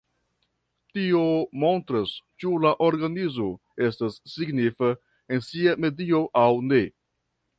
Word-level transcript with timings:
Tio 0.97 1.25
montras 1.63 2.13
ĉu 2.43 2.53
la 2.63 2.71
organizo 2.87 3.49
estas 3.89 4.17
signifa 4.33 4.91
en 5.37 5.45
sia 5.51 5.79
medio 5.87 6.23
aŭ 6.45 6.51
ne. 6.73 6.81